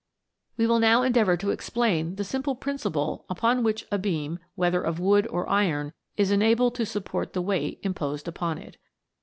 We 0.57 0.65
will 0.65 0.79
now 0.79 1.03
endeavour 1.03 1.37
to 1.37 1.51
explain 1.51 2.15
the 2.15 2.23
simple 2.23 2.55
principle 2.55 3.23
upon 3.29 3.61
which 3.61 3.85
a 3.91 3.99
beam, 3.99 4.39
whether 4.55 4.81
of 4.81 4.99
wood 4.99 5.27
or 5.27 5.47
iron, 5.47 5.93
is 6.17 6.31
enabled 6.31 6.73
to 6.77 6.87
support 6.87 7.33
the 7.33 7.41
weight 7.43 7.79
imposed 7.83 8.27
upon 8.27 8.57
it. 8.57 8.77